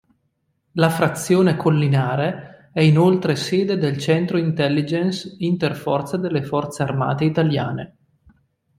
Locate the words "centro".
3.99-4.39